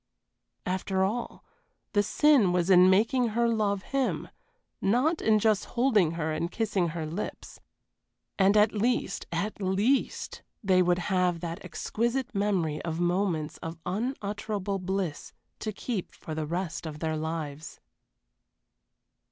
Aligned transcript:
After 0.65 1.03
all, 1.03 1.43
the 1.93 2.01
sin 2.01 2.51
was 2.51 2.71
in 2.71 2.89
making 2.89 3.29
her 3.37 3.47
love 3.47 3.83
him, 3.83 4.29
not 4.81 5.21
in 5.21 5.37
just 5.37 5.65
holding 5.65 6.13
her 6.13 6.31
and 6.31 6.51
kissing 6.51 6.87
her 6.87 7.05
lips. 7.05 7.59
And 8.39 8.57
at 8.57 8.71
least, 8.73 9.27
at 9.31 9.61
least, 9.61 10.41
they 10.63 10.81
would 10.81 10.97
have 11.13 11.39
that 11.41 11.63
exquisite 11.63 12.33
memory 12.33 12.81
of 12.81 12.99
moments 12.99 13.57
of 13.57 13.77
unutterable 13.85 14.79
bliss 14.79 15.33
to 15.59 15.71
keep 15.71 16.15
for 16.15 16.33
the 16.33 16.47
rest 16.47 16.87
of 16.87 16.97
their 16.97 17.15
lives. 17.15 17.79